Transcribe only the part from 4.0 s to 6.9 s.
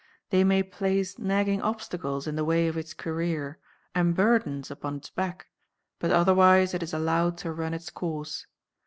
burdens upon its back; but otherwise it